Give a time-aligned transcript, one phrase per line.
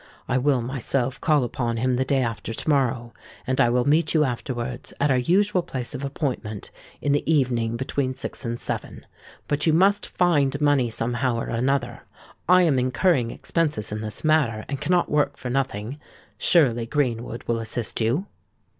[0.27, 3.13] I will myself call upon him the day after to morrow;
[3.45, 6.71] and I will meet you afterwards, at our usual place of appointment,
[7.03, 9.05] in the evening between six and seven.
[9.47, 12.01] But you must find money somehow or another:
[12.49, 15.99] I am incurring expenses in this matter, and cannot work for nothing.
[16.39, 18.25] Surely Greenwood will assist you?"